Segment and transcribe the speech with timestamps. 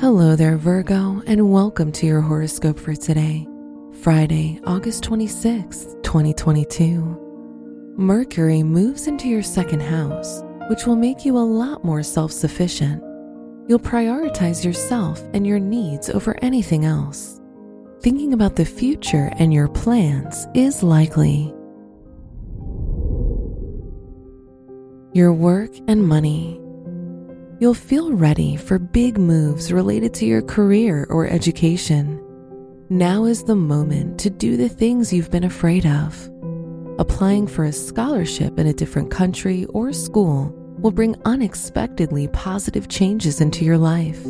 [0.00, 3.48] Hello there, Virgo, and welcome to your horoscope for today,
[4.00, 7.94] Friday, August 26th, 2022.
[7.96, 13.02] Mercury moves into your second house, which will make you a lot more self sufficient.
[13.68, 17.40] You'll prioritize yourself and your needs over anything else.
[18.00, 21.52] Thinking about the future and your plans is likely.
[25.12, 26.60] Your work and money.
[27.60, 32.24] You'll feel ready for big moves related to your career or education.
[32.88, 36.30] Now is the moment to do the things you've been afraid of.
[37.00, 43.40] Applying for a scholarship in a different country or school will bring unexpectedly positive changes
[43.40, 44.22] into your life.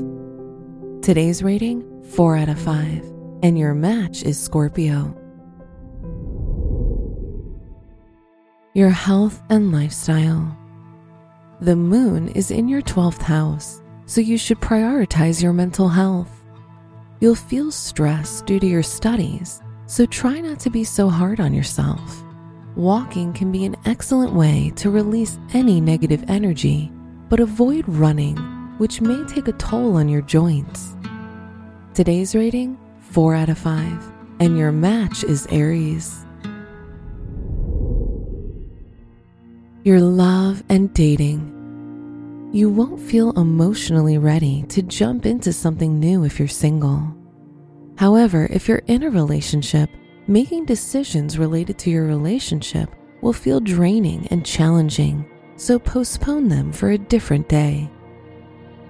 [1.02, 3.04] Today's rating 4 out of 5,
[3.42, 5.14] and your match is Scorpio.
[8.72, 10.56] Your health and lifestyle.
[11.60, 16.30] The moon is in your 12th house, so you should prioritize your mental health.
[17.18, 21.52] You'll feel stress due to your studies, so try not to be so hard on
[21.52, 22.22] yourself.
[22.76, 26.92] Walking can be an excellent way to release any negative energy,
[27.28, 28.36] but avoid running,
[28.78, 30.94] which may take a toll on your joints.
[31.92, 36.24] Today's rating 4 out of 5, and your match is Aries.
[39.88, 42.50] Your love and dating.
[42.52, 47.16] You won't feel emotionally ready to jump into something new if you're single.
[47.96, 49.88] However, if you're in a relationship,
[50.26, 55.24] making decisions related to your relationship will feel draining and challenging,
[55.56, 57.90] so postpone them for a different day.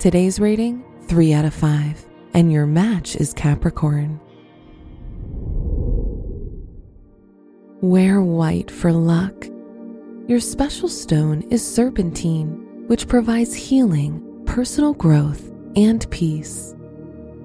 [0.00, 4.18] Today's rating 3 out of 5, and your match is Capricorn.
[7.80, 9.46] Wear white for luck.
[10.28, 16.76] Your special stone is serpentine, which provides healing, personal growth, and peace.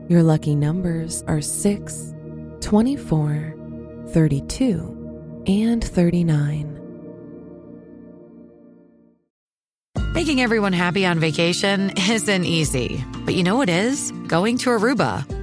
[0.10, 2.14] Your lucky numbers are 6,
[2.60, 3.56] 24,
[4.10, 6.70] 32, and 39.
[10.14, 14.12] Making everyone happy on vacation isn't easy, but you know what is?
[14.28, 15.43] Going to Aruba.